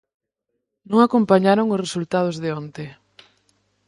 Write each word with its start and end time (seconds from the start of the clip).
Non 0.89 0.99
acompañaron 1.01 1.71
os 1.73 1.81
resultados 1.85 2.35
de 2.43 2.49
onte. 2.59 2.85